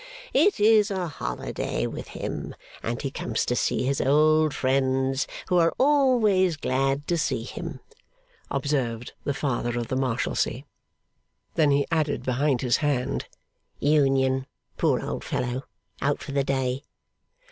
'It 0.33 0.59
is 0.59 0.89
a 0.89 1.05
holiday 1.07 1.85
with 1.85 2.07
him, 2.07 2.55
and 2.81 3.03
he 3.03 3.11
comes 3.11 3.45
to 3.45 3.55
see 3.55 3.83
his 3.83 4.01
old 4.01 4.51
friends, 4.51 5.27
who 5.47 5.57
are 5.59 5.75
always 5.77 6.57
glad 6.57 7.05
to 7.05 7.15
see 7.19 7.43
him,' 7.43 7.79
observed 8.49 9.13
the 9.25 9.33
Father 9.35 9.77
of 9.77 9.89
the 9.89 9.95
Marshalsea. 9.95 10.63
Then 11.53 11.69
he 11.69 11.85
added 11.91 12.23
behind 12.23 12.61
his 12.61 12.77
hand, 12.77 13.27
['Union, 13.79 14.47
poor 14.75 15.05
old 15.05 15.23
fellow. 15.23 15.65
Out 16.01 16.23
for 16.23 16.31
the 16.31 16.43
day. 16.43 16.81